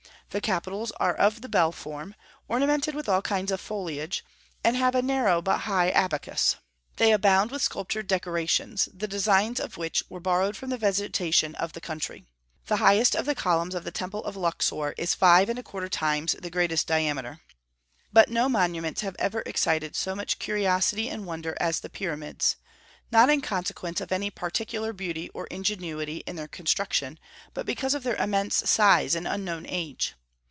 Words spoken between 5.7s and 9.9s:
abacus. They abound with sculptured decorations, the designs of